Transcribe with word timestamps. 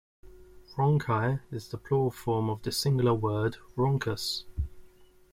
"Rhonchi" 0.75 1.41
is 1.51 1.67
the 1.69 1.77
plural 1.77 2.09
form 2.09 2.49
of 2.49 2.63
the 2.63 2.71
singular 2.71 3.13
word 3.13 3.57
"rhonchus". 3.77 4.45